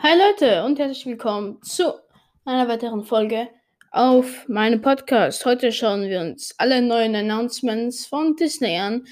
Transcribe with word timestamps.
Hi 0.00 0.16
Leute 0.16 0.64
und 0.64 0.78
herzlich 0.78 1.06
willkommen 1.06 1.60
zu 1.60 1.92
einer 2.44 2.68
weiteren 2.68 3.02
Folge 3.02 3.48
auf 3.90 4.46
meinem 4.46 4.80
Podcast. 4.80 5.44
Heute 5.44 5.72
schauen 5.72 6.08
wir 6.08 6.20
uns 6.20 6.54
alle 6.56 6.80
neuen 6.80 7.16
Announcements 7.16 8.06
von 8.06 8.36
Disney 8.36 8.76
an. 8.76 9.08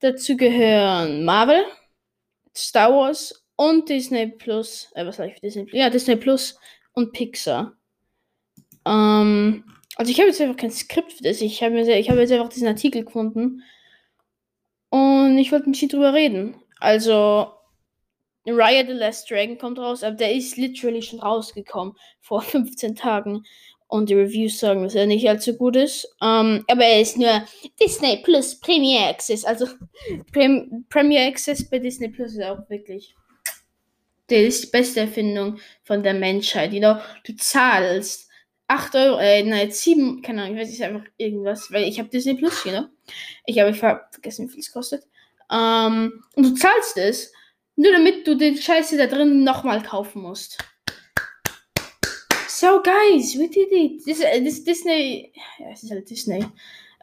Dazu 0.00 0.36
gehören 0.36 1.24
Marvel, 1.24 1.64
Star 2.54 2.92
Wars 2.92 3.46
und 3.56 3.88
Disney 3.88 4.26
Plus. 4.26 4.90
Äh, 4.94 5.06
was 5.06 5.16
sag 5.16 5.28
ich 5.28 5.34
für 5.36 5.40
Disney 5.40 5.64
Plus? 5.64 5.80
Ja, 5.80 5.88
Disney 5.88 6.16
Plus 6.16 6.58
und 6.92 7.14
Pixar. 7.14 7.72
Ähm, 8.84 9.64
also 9.96 10.10
ich 10.10 10.18
habe 10.18 10.28
jetzt 10.28 10.40
einfach 10.42 10.58
kein 10.58 10.70
Skript 10.70 11.14
für 11.14 11.22
das. 11.22 11.40
Ich 11.40 11.62
habe 11.62 11.80
hab 11.80 12.16
jetzt 12.18 12.32
einfach 12.32 12.50
diesen 12.50 12.68
Artikel 12.68 13.06
gefunden. 13.06 13.62
Und 14.90 15.38
ich 15.38 15.50
wollte 15.50 15.70
mit 15.70 15.80
dir 15.80 15.88
drüber 15.88 16.12
reden. 16.12 16.56
Also, 16.78 17.55
Raya 18.52 18.84
the 18.86 18.92
Last 18.92 19.30
Dragon 19.30 19.58
kommt 19.58 19.78
raus, 19.78 20.02
aber 20.02 20.16
der 20.16 20.32
ist 20.32 20.56
literally 20.56 21.02
schon 21.02 21.20
rausgekommen 21.20 21.94
vor 22.20 22.42
15 22.42 22.96
Tagen. 22.96 23.44
Und 23.88 24.10
die 24.10 24.14
Reviews 24.14 24.58
sagen, 24.58 24.82
dass 24.82 24.96
er 24.96 25.06
nicht 25.06 25.28
allzu 25.28 25.54
gut 25.54 25.76
ist. 25.76 26.06
Um, 26.20 26.64
aber 26.66 26.84
er 26.84 27.00
ist 27.00 27.16
nur 27.16 27.44
Disney 27.80 28.16
Plus 28.16 28.58
Premier 28.58 29.06
Access. 29.08 29.44
Also 29.44 29.68
Prem 30.32 30.84
Premier 30.90 31.28
Access 31.28 31.70
bei 31.70 31.78
Disney 31.78 32.08
Plus 32.08 32.32
ist 32.32 32.42
auch 32.42 32.68
wirklich 32.68 33.14
das 34.28 34.38
ist 34.38 34.64
die 34.64 34.70
beste 34.70 35.00
Erfindung 35.00 35.58
von 35.84 36.02
der 36.02 36.14
Menschheit. 36.14 36.72
You 36.72 36.80
know, 36.80 36.96
du 37.24 37.36
zahlst 37.36 38.28
8 38.68 38.94
Euro, 38.96 39.18
äh, 39.18 39.42
nein, 39.44 39.70
7, 39.70 40.22
keine 40.22 40.42
Ahnung, 40.42 40.56
ich 40.56 40.62
weiß 40.62 40.70
nicht, 40.70 40.82
einfach 40.82 41.06
irgendwas, 41.16 41.70
weil 41.70 41.84
ich 41.84 41.98
habe 41.98 42.08
Disney 42.08 42.34
Plus, 42.34 42.64
you 42.64 42.72
know. 42.72 42.86
Ich 43.44 43.60
habe 43.60 43.72
vergessen, 43.72 44.48
wie 44.48 44.52
viel 44.52 44.60
es 44.60 44.72
kostet. 44.72 45.04
Um, 45.48 46.24
und 46.34 46.42
du 46.42 46.54
zahlst 46.54 46.96
es 46.96 47.32
nur 47.76 47.92
damit 47.92 48.26
du 48.26 48.34
den 48.34 48.56
Scheiße 48.56 48.96
da 48.96 49.06
drin 49.06 49.44
nochmal 49.44 49.82
kaufen 49.82 50.22
musst. 50.22 50.58
So, 52.48 52.82
guys, 52.82 53.38
we 53.38 53.48
did 53.48 53.70
it. 53.70 54.04
This, 54.04 54.20
this 54.20 54.64
Disney. 54.64 55.30
Ja, 55.58 55.66
es 55.72 55.82
ist 55.82 55.90
halt 55.90 56.08
Disney. 56.08 56.42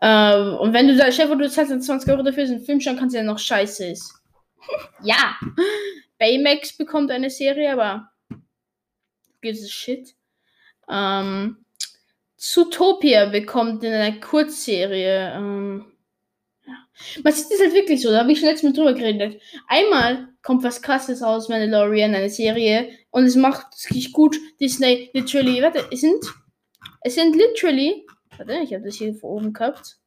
Ähm, 0.01 0.55
und 0.55 0.73
wenn 0.73 0.88
du 0.88 0.97
da, 0.97 1.11
Chef, 1.11 1.29
du 1.29 1.49
zahlst 1.49 1.83
20 1.83 2.09
Euro 2.09 2.23
dafür, 2.23 2.47
so 2.47 2.53
einen 2.53 2.66
Film 2.66 2.81
schauen 2.81 2.97
kannst, 2.97 3.16
der 3.16 3.23
noch 3.23 3.38
scheiße 3.38 3.85
ist. 3.85 4.13
ja. 5.03 5.38
Baymax 6.17 6.75
bekommt 6.75 7.11
eine 7.11 7.29
Serie, 7.29 7.71
aber. 7.71 8.09
Gives 9.41 9.63
a 9.63 9.67
shit. 9.67 10.16
Ähm, 10.89 11.63
Zootopia 12.35 13.27
bekommt 13.27 13.85
eine 13.85 14.19
Kurzserie. 14.19 15.33
Ähm, 15.35 15.85
ja. 16.66 16.73
Man 17.23 17.31
sieht 17.31 17.51
das 17.51 17.59
halt 17.59 17.73
wirklich 17.73 18.01
so, 18.01 18.09
da 18.09 18.21
habe 18.21 18.31
ich 18.31 18.39
schon 18.39 18.49
letztes 18.49 18.63
Mal 18.63 18.73
drüber 18.73 18.94
geredet. 18.94 19.39
Einmal 19.67 20.32
kommt 20.44 20.63
was 20.63 20.81
krasses 20.81 21.22
raus, 21.22 21.49
Mandalorian, 21.49 22.13
eine 22.13 22.30
Serie, 22.30 22.89
und 23.09 23.25
es 23.25 23.36
macht 23.36 23.73
richtig 23.89 24.11
gut. 24.11 24.38
Disney, 24.59 25.09
literally, 25.13 25.61
warte, 25.61 25.88
es 25.91 26.02
sind, 26.02 26.23
es 27.02 27.16
sind 27.16 27.35
literally, 27.35 28.05
warte, 28.38 28.59
ich 28.63 28.73
habe 28.73 28.83
das 28.85 28.95
hier 28.95 29.16
vor 29.16 29.31
oben 29.31 29.53
gehabt. 29.53 29.97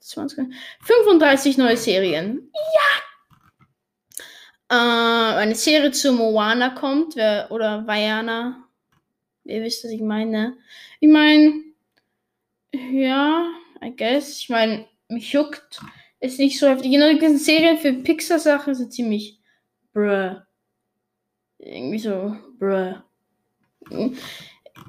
20, 0.00 0.54
35 0.82 1.58
neue 1.58 1.76
Serien. 1.76 2.50
Ja! 2.54 2.98
Äh, 4.70 5.36
eine 5.36 5.54
Serie 5.54 5.90
zu 5.90 6.12
Moana 6.12 6.70
kommt, 6.70 7.16
wer, 7.16 7.50
oder 7.50 7.86
Vajana. 7.86 8.64
Ihr 9.44 9.62
wisst, 9.62 9.84
was 9.84 9.90
ich 9.90 10.00
meine. 10.00 10.56
Ich 11.00 11.08
meine, 11.08 11.62
ja, 12.72 13.50
I 13.82 13.94
guess. 13.96 14.38
Ich 14.38 14.48
meine, 14.48 14.86
mich 15.08 15.32
juckt 15.32 15.80
ist 16.20 16.38
nicht 16.38 16.58
so 16.58 16.68
heftig. 16.68 16.90
Genau, 16.90 17.10
die 17.10 17.18
ganzen 17.18 17.38
Serien 17.38 17.78
für 17.78 17.92
Pixar-Sachen 17.92 18.74
sind 18.74 18.92
ziemlich 18.92 19.37
bruh. 19.92 20.36
Irgendwie 21.58 21.98
so, 21.98 22.36
bruh. 22.58 22.94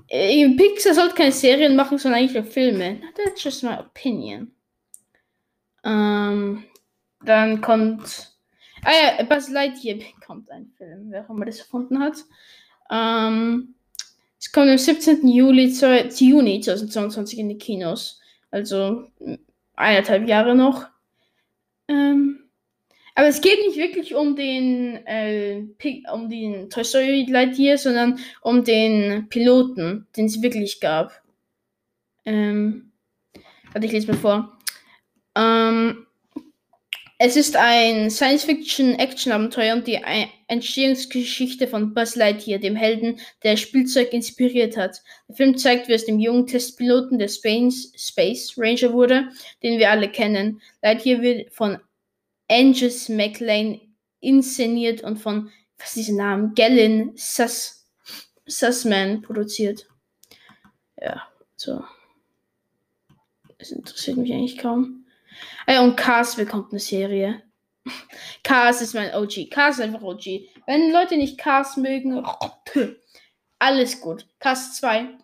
Äh, 0.08 0.50
Pixar 0.56 0.94
sollte 0.94 1.16
keine 1.16 1.32
Serien 1.32 1.76
machen, 1.76 1.98
sondern 1.98 2.20
eigentlich 2.20 2.36
nur 2.36 2.44
Filme. 2.44 3.02
That's 3.16 3.44
just 3.44 3.64
my 3.64 3.78
opinion. 3.78 4.52
Ähm, 5.84 6.64
dann 7.24 7.62
kommt. 7.62 8.34
Ah 8.84 8.92
ja, 8.92 9.24
Buzz 9.24 9.50
Lightyear 9.50 9.98
bekommt 9.98 10.50
ein 10.52 10.72
Film, 10.78 11.08
wer 11.10 11.26
auch 11.26 11.30
immer 11.30 11.46
das 11.46 11.60
erfunden 11.60 12.00
hat. 12.00 12.18
Ähm, 12.90 13.76
es 14.40 14.52
kommt 14.52 14.70
am 14.70 14.78
17. 14.78 15.28
Juli, 15.28 15.68
Juni 15.68 16.62
2022 16.62 17.40
in 17.40 17.50
die 17.50 17.58
Kinos. 17.58 18.22
Also 18.52 19.08
eineinhalb 19.76 20.28
Jahre 20.28 20.56
noch. 20.56 20.88
Ähm, 21.88 22.49
aber 23.20 23.28
es 23.28 23.42
geht 23.42 23.60
nicht 23.68 23.76
wirklich 23.76 24.16
um 24.16 24.38
den, 24.38 25.06
äh, 25.06 25.62
um 26.14 26.30
den 26.30 26.70
Toy 26.70 26.86
Story 26.86 27.28
Lightyear, 27.30 27.78
sondern 27.78 28.18
um 28.42 28.64
den 28.64 29.28
Piloten, 29.28 30.08
den 30.16 30.28
es 30.28 30.42
wirklich 30.42 30.80
gab. 30.80 31.22
Ähm, 32.24 32.94
warte, 33.74 33.88
ich 33.88 33.92
lese 33.92 34.08
mal 34.08 34.18
vor. 34.18 34.58
Ähm, 35.36 36.08
es 37.18 37.36
ist 37.36 37.58
ein 37.58 38.10
Science-Fiction-Action-Abenteuer 38.10 39.76
und 39.76 39.86
die 39.86 40.00
Entstehungsgeschichte 40.48 41.68
von 41.68 41.94
Buzz 41.94 42.16
Lightyear, 42.16 42.60
dem 42.60 42.78
Helden, 42.78 43.20
der 43.44 43.58
Spielzeug 43.58 44.14
inspiriert 44.14 44.78
hat. 44.78 45.02
Der 45.28 45.36
Film 45.36 45.58
zeigt, 45.58 45.90
wie 45.90 45.94
es 45.94 46.06
dem 46.06 46.20
jungen 46.20 46.48
Testpiloten 46.48 47.20
der 47.20 47.28
Space, 47.28 47.92
Space 47.98 48.54
Ranger 48.58 48.94
wurde, 48.94 49.28
den 49.62 49.78
wir 49.78 49.92
alle 49.92 50.08
kennen. 50.08 50.62
Lightyear 50.82 51.22
wird 51.22 51.52
von 51.52 51.80
Angus 52.50 53.10
McLean 53.10 53.80
inszeniert 54.20 55.02
und 55.04 55.18
von, 55.18 55.52
was 55.78 55.90
ist 55.90 56.08
dieser 56.08 56.18
Name? 56.18 56.52
Gellin 56.56 57.14
Suss, 57.16 57.88
Sussman 58.46 59.22
produziert. 59.22 59.88
Ja, 60.98 61.28
so. 61.56 61.84
Das 63.58 63.72
interessiert 63.72 64.18
mich 64.18 64.32
eigentlich 64.32 64.58
kaum. 64.58 65.06
Ah 65.66 65.74
ja, 65.74 65.82
und 65.82 65.96
Cars 65.96 66.36
bekommt 66.36 66.72
eine 66.72 66.80
Serie. 66.80 67.44
Cars 68.44 68.82
ist 68.82 68.94
mein 68.94 69.14
OG. 69.14 69.50
Cars 69.52 69.78
ist 69.78 69.84
einfach 69.84 70.02
OG. 70.02 70.26
Wenn 70.66 70.92
Leute 70.92 71.18
nicht 71.18 71.38
Cars 71.38 71.78
mögen, 71.78 72.26
alles 73.60 74.02
gut. 74.02 74.28
Cars 74.40 74.76
2, 74.78 75.18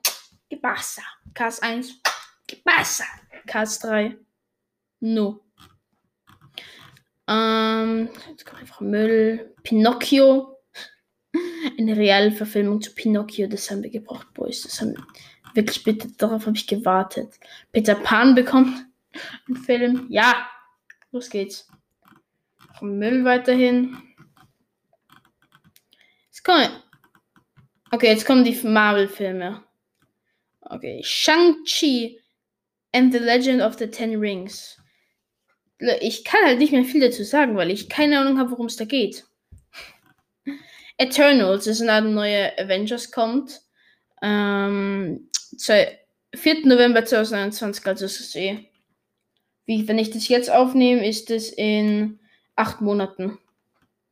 Gebassa. 0.50 1.02
Cars 1.34 1.62
1, 1.62 2.02
Gebassa. 2.48 3.06
Cars 3.48 3.80
3, 3.80 4.18
no. 5.00 5.45
Ähm, 7.28 8.10
jetzt 8.30 8.46
kommt 8.46 8.62
einfach 8.62 8.82
Müll. 8.82 9.54
Pinocchio. 9.64 10.58
Eine 11.78 11.98
reale 11.98 12.32
Verfilmung 12.32 12.82
zu 12.82 12.94
Pinocchio, 12.94 13.48
das 13.48 13.70
haben 13.70 13.84
wir 13.84 13.90
gebraucht, 13.90 14.34
Boys. 14.34 14.62
Das 14.62 14.80
haben 14.80 14.96
wir 14.96 15.04
wirklich 15.54 15.84
bitte, 15.84 16.10
darauf 16.18 16.46
habe 16.46 16.56
ich 16.56 16.68
gewartet. 16.68 17.40
Peter 17.72 17.96
Pan 17.96 18.36
bekommt 18.36 18.86
ein 19.50 19.56
Film. 19.56 20.06
Ja, 20.10 20.48
los 21.12 21.30
geht's. 21.30 21.68
Müll 22.82 23.24
weiterhin. 23.26 23.98
Jetzt 26.28 26.44
kommen. 26.44 26.70
Okay, 27.92 28.08
jetzt 28.08 28.26
kommen 28.26 28.44
die 28.44 28.56
Marvel-Filme. 28.56 29.64
Okay, 30.62 31.02
Shang-Chi 31.04 32.20
and 32.92 33.14
the 33.14 33.20
Legend 33.20 33.62
of 33.62 33.78
the 33.78 33.88
Ten 33.88 34.20
Rings. 34.20 34.78
Ich 36.00 36.24
kann 36.24 36.46
halt 36.46 36.60
nicht 36.60 36.72
mehr 36.72 36.86
viel 36.86 37.02
dazu 37.02 37.24
sagen, 37.24 37.58
weil 37.58 37.72
ich 37.72 37.90
keine 37.90 38.20
Ahnung 38.20 38.40
habe, 38.40 38.52
worum 38.52 38.68
es 38.68 38.78
da 38.78 38.86
geht. 38.86 39.26
Eternals 40.98 41.68
ist 41.68 41.82
eine 41.82 42.10
neue 42.10 42.58
Avengers 42.58 43.12
kommt. 43.12 43.62
Ähm, 44.22 45.30
4. 45.58 46.66
November 46.66 47.04
2021, 47.04 47.86
also 47.86 48.06
ist 48.06 48.20
es 48.20 48.36
eh 48.36 48.70
wie 49.66 49.88
wenn 49.88 50.00
ich 50.00 50.12
das 50.12 50.28
jetzt 50.28 50.50
aufnehme, 50.50 51.08
ist 51.08 51.30
es 51.32 51.50
in 51.52 52.20
acht 52.56 52.82
Monaten. 52.82 53.38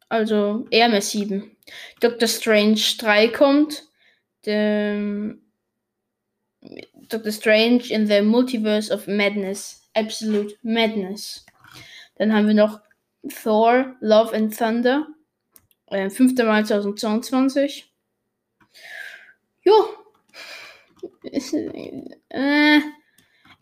Also 0.10 0.68
eher 0.70 0.90
mehr 0.90 1.02
sieben. 1.02 1.56
Doctor 2.00 2.28
Strange 2.28 2.80
3 2.98 3.30
kommt. 3.30 3.84
The, 4.46 5.36
Doctor 7.10 7.32
Strange 7.32 7.84
in 7.90 8.08
the 8.08 8.22
Multiverse 8.22 8.94
of 8.94 9.08
Madness. 9.08 9.88
Absolute 9.94 10.56
Madness. 10.64 11.46
Dann 12.16 12.34
haben 12.34 12.48
wir 12.48 12.54
noch 12.54 12.82
Thor, 13.42 13.96
Love 14.00 14.36
and 14.36 14.58
Thunder. 14.58 15.08
Äh, 15.88 16.10
5. 16.10 16.36
Mai 16.44 16.64
2022. 16.64 17.92
Jo. 19.64 19.74
Äh, 22.30 22.80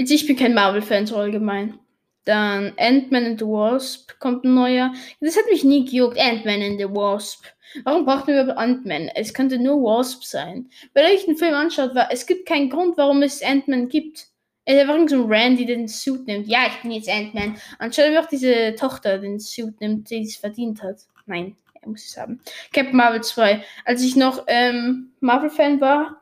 Jetzt, 0.01 0.09
ich 0.09 0.25
bin 0.25 0.35
kein 0.35 0.55
Marvel-Fan 0.55 1.05
so 1.05 1.17
allgemein. 1.17 1.77
Dann 2.25 2.73
Ant-Man 2.77 3.23
and 3.23 3.39
the 3.39 3.45
Wasp 3.45 4.19
kommt 4.19 4.43
ein 4.43 4.55
neuer. 4.55 4.91
Das 5.19 5.37
hat 5.37 5.45
mich 5.51 5.63
nie 5.63 5.85
gejuckt. 5.85 6.19
Ant-Man 6.19 6.63
and 6.63 6.79
the 6.79 6.85
Wasp. 6.85 7.45
Warum 7.83 8.05
braucht 8.05 8.27
man 8.27 8.39
überhaupt 8.39 8.57
Ant-Man? 8.57 9.09
Es 9.13 9.31
könnte 9.31 9.59
nur 9.59 9.83
Wasp 9.83 10.23
sein. 10.23 10.71
Wenn 10.95 11.05
ihr 11.05 11.13
euch 11.13 11.37
Film 11.37 11.53
anschaut, 11.53 11.93
war, 11.93 12.11
es 12.11 12.25
gibt 12.25 12.47
keinen 12.47 12.71
Grund, 12.71 12.97
warum 12.97 13.21
es 13.21 13.43
Ant-Man 13.43 13.89
gibt. 13.89 14.30
Es 14.65 14.75
ist 14.75 14.81
einfach 14.81 15.09
so 15.09 15.23
ein 15.23 15.31
Randy, 15.31 15.65
der 15.65 15.77
den 15.77 15.87
Suit 15.87 16.27
nimmt. 16.27 16.47
Ja, 16.47 16.67
ich 16.67 16.81
bin 16.81 16.91
jetzt 16.91 17.09
Ant-Man. 17.09 17.57
Anstatt 17.79 18.05
einfach 18.05 18.27
diese 18.27 18.75
Tochter 18.75 19.17
den 19.17 19.39
Suit 19.39 19.79
nimmt, 19.81 20.09
die 20.09 20.21
es 20.21 20.35
verdient 20.35 20.83
hat. 20.83 20.97
Nein, 21.25 21.57
Ja, 21.81 21.89
muss 21.89 22.03
ich 22.03 22.11
sagen. 22.11 22.39
Captain 22.71 22.95
Marvel 22.95 23.21
2. 23.21 23.63
Als 23.85 24.03
ich 24.03 24.15
noch 24.15 24.43
ähm, 24.47 25.13
Marvel-Fan 25.19 25.81
war, 25.81 26.21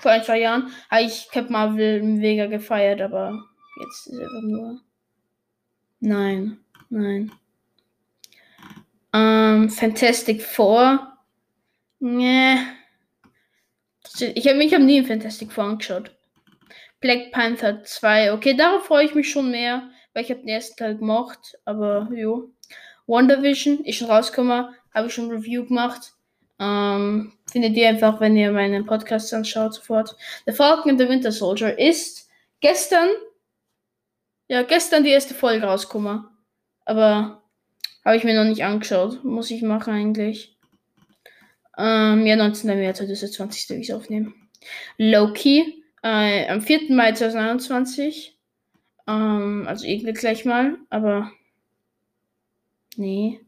vor 0.00 0.10
ein, 0.10 0.24
zwei 0.24 0.40
Jahren, 0.40 0.72
habe 0.90 1.02
ich 1.02 1.28
Captain 1.30 1.52
Marvel 1.52 2.02
mega 2.02 2.46
gefeiert, 2.46 3.00
aber 3.00 3.32
jetzt 3.80 4.06
ist 4.08 4.14
es 4.14 4.20
einfach 4.20 4.42
nur. 4.42 4.80
Nein, 6.00 6.58
nein. 6.90 7.32
Ähm, 9.12 9.70
Fantastic 9.70 10.42
Four. 10.42 11.16
Nee. 12.00 12.56
Ich 14.34 14.46
habe 14.46 14.58
mich 14.58 14.74
hab 14.74 14.82
nie 14.82 14.98
in 14.98 15.06
Fantastic 15.06 15.52
Four 15.52 15.64
angeschaut. 15.64 16.15
Black 17.06 17.30
Panther 17.30 17.84
2. 17.84 18.32
Okay, 18.32 18.54
darauf 18.54 18.86
freue 18.86 19.04
ich 19.04 19.14
mich 19.14 19.30
schon 19.30 19.52
mehr, 19.52 19.88
weil 20.12 20.24
ich 20.24 20.30
habe 20.30 20.40
den 20.40 20.48
ersten 20.48 20.76
Teil 20.76 20.96
gemacht, 20.96 21.56
aber 21.64 22.08
jo. 22.12 22.50
WandaVision 23.06 23.84
ist 23.84 23.98
schon 23.98 24.10
rausgekommen, 24.10 24.74
habe 24.92 25.06
ich 25.06 25.14
schon 25.14 25.30
Review 25.30 25.64
gemacht. 25.64 26.14
Ähm, 26.58 27.32
findet 27.48 27.76
ihr 27.76 27.88
einfach, 27.88 28.18
wenn 28.18 28.36
ihr 28.36 28.50
meinen 28.50 28.86
Podcast 28.86 29.32
anschaut, 29.32 29.74
sofort. 29.74 30.16
The 30.46 30.52
Falcon 30.52 30.90
and 30.90 31.00
the 31.00 31.08
Winter 31.08 31.30
Soldier 31.30 31.78
ist 31.78 32.28
gestern, 32.58 33.08
ja, 34.48 34.62
gestern 34.62 35.04
die 35.04 35.10
erste 35.10 35.34
Folge 35.34 35.64
rausgekommen. 35.64 36.26
Aber 36.86 37.44
habe 38.04 38.16
ich 38.16 38.24
mir 38.24 38.34
noch 38.34 38.50
nicht 38.50 38.64
angeschaut. 38.64 39.22
Muss 39.22 39.52
ich 39.52 39.62
machen 39.62 39.94
eigentlich. 39.94 40.58
Ähm, 41.78 42.26
ja, 42.26 42.34
19. 42.34 42.76
März 42.76 42.98
2020 42.98 43.70
will 43.70 43.80
ich 43.80 43.94
aufnehmen. 43.94 44.34
Loki, 44.98 45.84
äh, 46.02 46.48
am 46.48 46.60
4. 46.60 46.94
Mai 46.94 47.12
2021. 47.12 48.38
Ähm, 49.06 49.64
also 49.66 49.86
irgendwie 49.86 50.12
gleich 50.12 50.44
mal, 50.44 50.78
aber. 50.90 51.30
Nee. 52.96 53.40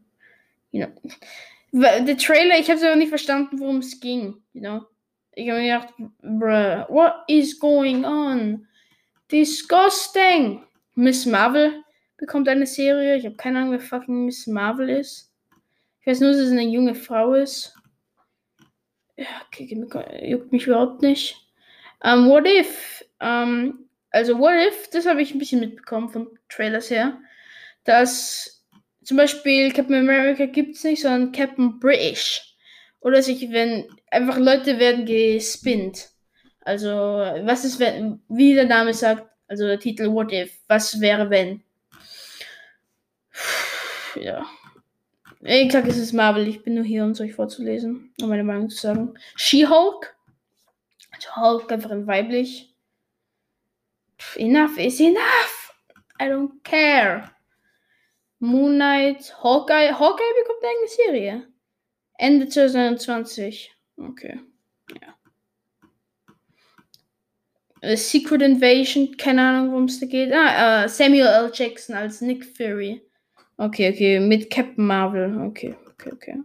You 0.71 0.85
know. 0.85 1.01
Der 1.71 2.17
Trailer, 2.17 2.57
ich 2.59 2.67
habe 2.69 2.79
es 2.79 2.83
aber 2.83 2.95
nicht 2.95 3.09
verstanden, 3.09 3.59
worum 3.59 3.77
es 3.77 3.99
ging. 3.99 4.41
You 4.53 4.61
know? 4.61 4.85
Ich 5.33 5.49
habe 5.49 5.61
mir 5.61 5.79
gedacht, 5.79 5.93
bruh, 6.21 6.93
what 6.93 7.13
is 7.27 7.59
going 7.59 8.03
on? 8.05 8.67
Disgusting! 9.31 10.63
Miss 10.95 11.25
Marvel 11.25 11.83
bekommt 12.17 12.49
eine 12.49 12.65
Serie. 12.65 13.15
Ich 13.15 13.25
habe 13.25 13.35
keine 13.35 13.59
Ahnung, 13.59 13.71
wer 13.71 13.79
fucking 13.79 14.25
Miss 14.25 14.47
Marvel 14.47 14.89
ist. 14.89 15.31
Ich 16.01 16.07
weiß 16.07 16.19
nur, 16.21 16.31
dass 16.31 16.39
es 16.39 16.51
eine 16.51 16.63
junge 16.63 16.95
Frau 16.95 17.33
ist. 17.33 17.75
Ja, 19.15 19.27
okay, 19.47 19.65
juckt 20.23 20.51
mich 20.51 20.65
überhaupt 20.65 21.01
nicht. 21.01 21.48
Um, 22.03 22.29
what 22.29 22.45
if? 22.45 23.03
Um, 23.19 23.85
also, 24.11 24.37
what 24.37 24.55
if, 24.55 24.89
das 24.89 25.05
habe 25.05 25.21
ich 25.21 25.33
ein 25.33 25.39
bisschen 25.39 25.59
mitbekommen 25.59 26.09
von 26.09 26.27
Trailers 26.47 26.89
her, 26.89 27.19
dass 27.83 28.65
zum 29.03 29.17
Beispiel 29.17 29.71
Captain 29.71 29.95
America 29.95 30.45
gibt 30.45 30.75
es 30.75 30.83
nicht, 30.83 31.01
sondern 31.01 31.31
Captain 31.31 31.79
British. 31.79 32.55
Oder 33.01 33.21
sich, 33.21 33.51
wenn 33.51 33.87
einfach 34.11 34.37
Leute 34.37 34.79
werden 34.79 35.05
gespinnt. 35.05 36.09
Also, 36.61 36.89
was 36.89 37.65
ist, 37.65 37.79
wenn, 37.79 38.21
wie 38.27 38.53
der 38.53 38.65
Name 38.65 38.93
sagt, 38.93 39.25
also 39.47 39.65
der 39.65 39.79
Titel 39.79 40.11
What 40.11 40.31
If, 40.31 40.59
was 40.67 40.99
wäre, 40.99 41.29
wenn? 41.29 41.63
Ja. 44.15 44.45
Ich 45.41 45.71
sag, 45.71 45.87
es 45.87 45.97
ist 45.97 46.13
Marvel, 46.13 46.47
ich 46.47 46.63
bin 46.63 46.75
nur 46.75 46.83
hier, 46.83 47.03
um 47.03 47.11
es 47.11 47.21
euch 47.21 47.33
vorzulesen, 47.33 48.13
um 48.21 48.29
meine 48.29 48.43
Meinung 48.43 48.69
zu 48.69 48.77
sagen. 48.77 49.13
She-Hulk. 49.37 50.15
Also 51.19 51.35
Hulk 51.35 51.71
einfach 51.71 51.91
in 51.91 52.07
weiblich. 52.07 52.73
Pff, 54.17 54.37
enough 54.37 54.77
is 54.77 54.99
enough. 54.99 55.73
I 56.19 56.27
don't 56.27 56.63
care. 56.63 57.31
Moon 58.39 58.77
Knight, 58.77 59.33
Hawkeye. 59.43 59.91
Hawkeye 59.91 60.33
bekommt 60.41 60.63
eine 60.63 60.87
Serie. 60.87 61.47
Ende 62.17 62.47
2021. 62.47 63.71
Okay. 63.97 64.39
Ja. 65.01 65.15
A 67.81 67.95
Secret 67.95 68.41
Invasion, 68.41 69.15
keine 69.17 69.41
Ahnung, 69.41 69.71
worum 69.71 69.85
es 69.85 69.99
da 69.99 70.05
geht. 70.05 70.33
Ah, 70.33 70.83
uh, 70.83 70.87
Samuel 70.89 71.27
L. 71.27 71.51
Jackson 71.53 71.95
als 71.95 72.21
Nick 72.21 72.45
Fury. 72.45 73.01
Okay, 73.57 73.91
okay, 73.91 74.19
mit 74.19 74.49
Captain 74.49 74.85
Marvel. 74.85 75.41
Okay, 75.47 75.75
okay, 75.93 76.11
okay. 76.13 76.35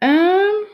Ähm. 0.00 0.73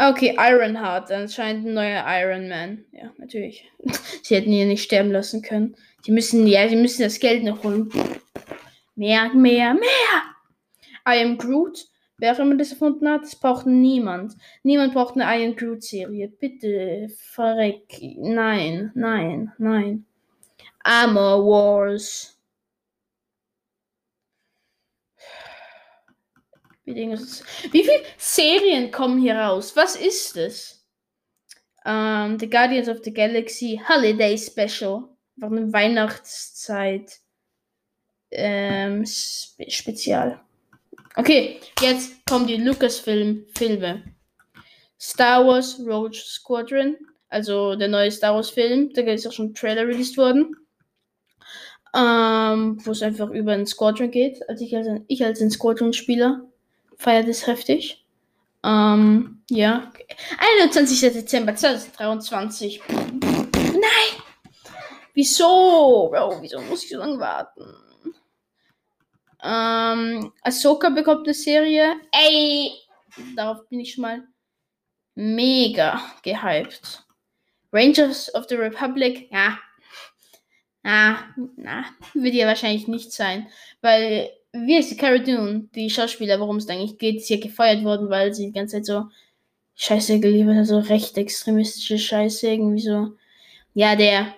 Okay, 0.00 0.36
Ironheart, 0.38 1.10
anscheinend 1.10 1.66
ein 1.66 1.74
neuer 1.74 2.04
Iron 2.06 2.48
Man. 2.48 2.84
Ja, 2.92 3.10
natürlich. 3.18 3.68
Sie 4.22 4.36
hätten 4.36 4.52
ihn 4.52 4.68
nicht 4.68 4.84
sterben 4.84 5.10
lassen 5.10 5.42
können. 5.42 5.74
Die 6.06 6.12
müssen, 6.12 6.46
ja, 6.46 6.68
sie 6.68 6.76
müssen 6.76 7.02
das 7.02 7.18
Geld 7.18 7.42
noch 7.42 7.64
holen. 7.64 7.90
Mehr, 8.94 9.28
mehr, 9.34 9.74
mehr! 9.74 10.22
I 11.06 11.20
am 11.24 11.36
Groot. 11.36 11.84
Wer 12.16 12.38
immer 12.38 12.56
das 12.56 12.70
erfunden 12.70 13.08
hat, 13.08 13.22
das 13.22 13.36
braucht 13.36 13.66
niemand. 13.66 14.34
Niemand 14.62 14.94
braucht 14.94 15.16
eine 15.16 15.24
I 15.24 15.44
am 15.44 15.56
Groot-Serie. 15.56 16.28
Bitte, 16.28 17.08
verreck. 17.16 18.00
Nein, 18.18 18.92
nein, 18.94 19.52
nein. 19.58 20.06
Armor 20.84 21.44
Wars. 21.44 22.37
Wie, 26.94 27.10
Wie 27.72 27.84
viele 27.84 28.02
Serien 28.16 28.90
kommen 28.90 29.20
hier 29.20 29.36
raus? 29.36 29.76
Was 29.76 29.96
ist 29.96 30.36
es? 30.36 30.86
Um, 31.84 31.92
ähm, 31.94 32.38
the 32.38 32.48
Guardians 32.48 32.88
of 32.88 32.98
the 33.04 33.12
Galaxy 33.12 33.80
Holiday 33.88 34.36
Special. 34.36 35.04
War 35.36 35.52
eine 35.52 35.72
Weihnachtszeit. 35.72 37.18
Ähm, 38.30 39.04
Spe 39.06 39.70
Spezial. 39.70 40.40
Okay, 41.16 41.60
jetzt 41.80 42.26
kommen 42.26 42.46
die 42.46 42.56
Lucasfilm-Filme. 42.56 44.02
Star 45.00 45.46
Wars 45.46 45.80
Rogue 45.80 46.12
Squadron, 46.12 46.96
also 47.28 47.74
der 47.76 47.88
neue 47.88 48.10
Star 48.10 48.34
Wars-Film, 48.34 48.92
da 48.94 49.02
ist 49.02 49.26
auch 49.26 49.32
schon 49.32 49.46
ein 49.46 49.54
Trailer 49.54 49.86
released 49.86 50.16
worden. 50.16 50.56
Ähm, 51.94 52.78
wo 52.84 52.90
es 52.90 53.02
einfach 53.02 53.30
über 53.30 53.52
ein 53.52 53.66
Squadron 53.66 54.10
geht. 54.10 54.46
Also 54.48 54.64
ich 54.64 54.76
als 54.76 54.88
ich 55.06 55.24
als 55.24 55.40
ein 55.40 55.50
Squadron-Spieler 55.50 56.48
feiert 56.98 57.28
es 57.28 57.46
heftig. 57.46 58.04
Ähm, 58.64 59.42
ja. 59.50 59.92
21. 60.60 61.00
Dezember 61.12 61.54
2023. 61.54 62.82
Nein! 62.88 64.22
Wieso? 65.14 66.10
Bro, 66.12 66.42
wieso 66.42 66.60
muss 66.60 66.84
ich 66.84 66.90
so 66.90 66.98
lange 66.98 67.18
warten? 67.18 67.64
Ähm, 69.42 70.32
Ahsoka 70.42 70.90
bekommt 70.90 71.26
eine 71.26 71.34
Serie. 71.34 71.96
Ey! 72.12 72.72
Darauf 73.36 73.68
bin 73.68 73.80
ich 73.80 73.94
schon 73.94 74.02
mal 74.02 74.22
mega 75.14 76.00
gehypt. 76.22 77.04
Rangers 77.72 78.34
of 78.34 78.46
the 78.48 78.54
Republic, 78.56 79.28
ja. 79.30 79.58
Ah, 80.84 81.18
na, 81.56 81.84
wird 82.14 82.34
ja 82.34 82.46
wahrscheinlich 82.46 82.88
nicht 82.88 83.12
sein. 83.12 83.48
Weil, 83.82 84.30
wie 84.52 84.78
ist 84.78 84.90
die 84.90 84.96
Cara 84.96 85.18
Dune, 85.18 85.68
die 85.74 85.90
Schauspieler, 85.90 86.40
worum 86.40 86.56
es 86.56 86.68
eigentlich 86.68 86.98
geht, 86.98 87.16
ist 87.16 87.28
ja 87.28 87.38
gefeuert 87.38 87.84
worden, 87.84 88.08
weil 88.08 88.32
sie 88.34 88.46
die 88.46 88.52
ganze 88.52 88.76
Zeit 88.76 88.86
so 88.86 89.04
Scheiße 89.76 90.20
geliefert 90.20 90.56
hat, 90.56 90.66
so 90.66 90.78
recht 90.78 91.16
extremistische 91.16 91.98
Scheiße, 91.98 92.48
irgendwie 92.48 92.80
so. 92.80 93.12
Ja, 93.74 93.94
der, 93.94 94.34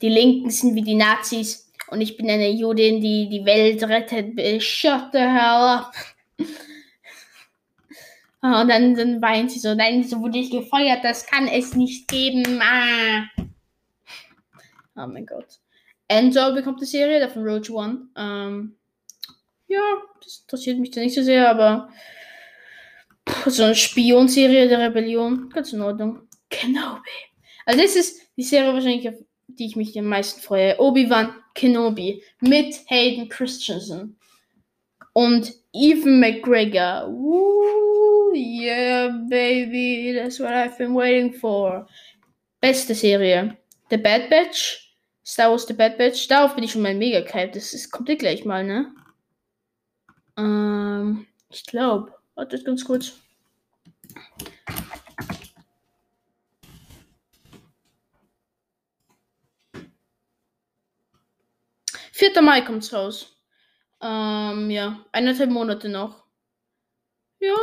die 0.00 0.08
Linken 0.08 0.50
sind 0.50 0.74
wie 0.74 0.82
die 0.82 0.94
Nazis 0.94 1.70
und 1.88 2.00
ich 2.00 2.16
bin 2.16 2.28
eine 2.28 2.50
Judin, 2.50 3.00
die 3.00 3.28
die 3.28 3.44
Welt 3.44 3.82
rettet. 3.82 4.62
Shut 4.62 5.10
the 5.12 5.18
hell 5.18 5.78
up. 5.78 5.92
Und 8.44 8.68
dann, 8.68 8.96
dann 8.96 9.22
weint 9.22 9.52
sie 9.52 9.60
so, 9.60 9.72
nein, 9.72 10.02
so 10.02 10.20
wurde 10.20 10.38
ich 10.38 10.50
gefeuert, 10.50 11.04
das 11.04 11.26
kann 11.26 11.46
es 11.46 11.76
nicht 11.76 12.08
geben. 12.08 12.60
Ah. 12.60 13.28
Oh 14.96 15.06
mein 15.06 15.26
Gott. 15.26 15.60
Endor 16.08 16.52
bekommt 16.52 16.78
eine 16.78 16.86
Serie, 16.86 17.20
der 17.20 17.30
von 17.30 17.44
Roach 17.46 17.70
One. 17.70 18.08
Ähm, 18.16 18.74
ja, 19.72 20.02
das 20.22 20.40
interessiert 20.42 20.78
mich 20.78 20.90
da 20.90 21.00
nicht 21.00 21.14
so 21.14 21.22
sehr, 21.22 21.48
aber 21.48 21.88
so 23.46 23.64
eine 23.64 23.74
Spionserie 23.74 24.68
der 24.68 24.80
Rebellion, 24.80 25.48
ganz 25.50 25.72
in 25.72 25.80
Ordnung. 25.80 26.28
Kenobi. 26.50 27.10
Also 27.64 27.80
das 27.80 27.96
ist 27.96 28.20
die 28.36 28.42
Serie 28.42 28.72
wahrscheinlich, 28.74 29.08
auf 29.08 29.14
die 29.46 29.66
ich 29.66 29.76
mich 29.76 29.98
am 29.98 30.06
meisten 30.06 30.40
freue. 30.40 30.78
Obi-Wan 30.78 31.34
Kenobi 31.54 32.22
mit 32.40 32.74
Hayden 32.86 33.28
Christensen 33.28 34.16
und 35.12 35.52
Ethan 35.72 36.20
McGregor. 36.20 37.08
Woo, 37.08 38.34
yeah, 38.34 39.08
baby, 39.28 40.14
that's 40.14 40.38
what 40.40 40.52
I've 40.52 40.76
been 40.78 40.94
waiting 40.94 41.32
for. 41.32 41.86
Beste 42.60 42.94
Serie. 42.94 43.56
The 43.90 43.96
Bad 43.96 44.28
Batch. 44.30 44.94
Star 45.24 45.50
Wars 45.50 45.66
The 45.66 45.74
Bad 45.74 45.98
Batch. 45.98 46.28
Darauf 46.28 46.54
bin 46.54 46.64
ich 46.64 46.72
schon 46.72 46.82
mal 46.82 46.94
mega 46.94 47.20
gehypt. 47.20 47.56
Das 47.56 47.72
ist, 47.72 47.90
kommt 47.90 48.08
ja 48.08 48.14
gleich 48.14 48.44
mal, 48.44 48.64
ne? 48.64 48.92
Ähm, 50.36 51.26
ich 51.50 51.64
glaube. 51.66 52.14
Warte 52.34 52.62
ganz 52.62 52.84
kurz. 52.84 53.12
4. 62.12 62.40
Mai 62.40 62.60
kommt's 62.60 62.92
raus. 62.92 63.36
Ähm, 64.00 64.70
ja, 64.70 65.04
eineinhalb 65.10 65.50
Monate 65.50 65.88
noch. 65.88 66.24
Ja, 67.40 67.56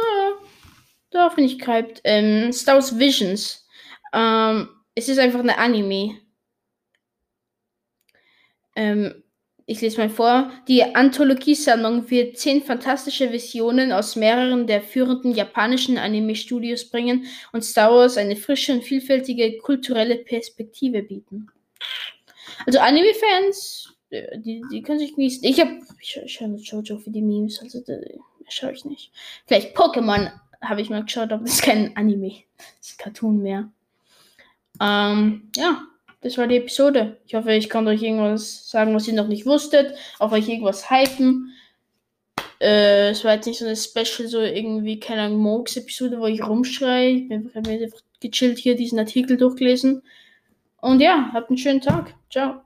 da 1.12 1.30
finde 1.30 1.50
ich 1.50 1.60
gehypt. 1.60 2.02
Ähm, 2.04 2.52
Star 2.52 2.76
Wars 2.76 3.00
Visions. 3.00 3.66
Ähm, 4.12 4.70
es 4.96 5.08
ist 5.08 5.18
einfach 5.18 5.40
eine 5.40 5.58
Anime. 5.58 6.20
Ähm, 8.76 9.24
ich 9.70 9.82
lese 9.82 10.00
mal 10.00 10.10
vor. 10.10 10.52
Die 10.68 10.84
Anthologiesammlung 10.96 12.10
wird 12.10 12.38
zehn 12.38 12.64
fantastische 12.64 13.32
Visionen 13.32 13.92
aus 13.92 14.16
mehreren 14.16 14.66
der 14.66 14.82
führenden 14.82 15.32
japanischen 15.32 16.00
Anime-Studios 16.00 16.90
bringen 16.90 17.28
und 17.54 17.64
Star 17.64 17.92
Wars 17.92 18.18
eine 18.18 18.36
frische 18.36 18.74
und 18.74 18.84
vielfältige 18.84 19.60
kulturelle 19.60 20.16
Perspektive 20.18 21.04
bieten. 21.04 21.52
Also 22.66 22.80
Anime-Fans, 22.80 23.94
äh, 24.10 24.40
die, 24.40 24.64
die 24.72 24.82
können 24.82 24.98
sich 24.98 25.14
genießen. 25.14 25.44
Ich 25.44 25.60
habe, 25.60 25.80
ich, 26.02 26.18
ich 26.18 26.34
schaue 26.34 26.56
Jojo 26.56 26.98
für 26.98 27.12
die 27.12 27.22
Memes, 27.22 27.62
also 27.62 27.80
da 27.86 27.94
schaue 28.48 28.72
ich 28.72 28.86
nicht. 28.86 29.12
Vielleicht 29.46 29.78
Pokémon 29.78 30.32
habe 30.62 30.82
ich 30.82 30.90
mal 30.90 31.04
geschaut, 31.04 31.32
aber 31.32 31.44
das 31.44 31.54
ist 31.54 31.62
kein 31.62 31.96
Anime, 31.96 32.42
das 32.58 32.90
ist 32.90 32.98
Cartoon 32.98 33.44
mehr. 33.44 33.72
Ähm, 34.82 35.52
ja, 35.56 35.84
das 36.22 36.38
war 36.38 36.48
die 36.48 36.58
Episode. 36.58 37.18
Ich 37.26 37.36
hoffe, 37.36 37.54
ich 37.54 37.70
kann 37.70 37.88
euch 37.88 38.02
irgendwas 38.02 38.70
sagen, 38.70 38.94
was 38.94 39.08
ihr 39.08 39.14
noch 39.14 39.28
nicht 39.28 39.46
wusstet, 39.46 39.96
auch 40.20 40.32
euch 40.32 40.48
irgendwas 40.50 40.90
hypen. 40.90 41.54
Äh, 42.60 43.12
es 43.12 43.24
war 43.24 43.36
jetzt 43.36 43.46
nicht 43.46 43.60
so 43.60 43.66
eine 43.66 43.76
Special, 43.76 44.28
so 44.28 44.42
irgendwie, 44.42 45.00
keine 45.00 45.24
Ahnung, 45.24 45.40
Moogs-Episode, 45.40 46.20
wo 46.20 46.26
ich 46.26 46.46
rumschreie. 46.46 47.12
Ich 47.12 47.30
bin 47.30 47.52
einfach 47.56 48.02
gechillt 48.20 48.58
hier 48.58 48.76
diesen 48.76 49.00
Artikel 49.00 49.38
durchgelesen. 49.38 50.04
Und 50.82 51.02
ja, 51.02 51.30
habt 51.34 51.50
einen 51.50 51.58
schönen 51.58 51.82
Tag. 51.82 52.14
Ciao. 52.30 52.62